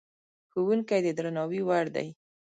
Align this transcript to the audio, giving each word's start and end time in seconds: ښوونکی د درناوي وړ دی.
ښوونکی 0.51 0.99
د 1.03 1.07
درناوي 1.17 1.61
وړ 1.67 1.85
دی. 1.95 2.07